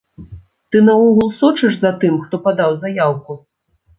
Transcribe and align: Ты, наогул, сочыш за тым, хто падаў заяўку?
Ты, 0.69 0.77
наогул, 0.87 1.29
сочыш 1.41 1.77
за 1.83 1.91
тым, 2.03 2.17
хто 2.23 2.35
падаў 2.47 2.71
заяўку? 2.87 3.37